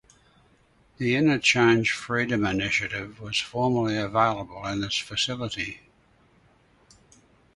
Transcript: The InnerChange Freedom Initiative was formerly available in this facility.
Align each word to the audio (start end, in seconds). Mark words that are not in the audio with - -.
The 0.97 1.13
InnerChange 1.13 1.91
Freedom 1.91 2.43
Initiative 2.43 3.19
was 3.21 3.37
formerly 3.37 3.97
available 3.99 4.65
in 4.65 4.81
this 4.81 4.97
facility. 4.97 5.81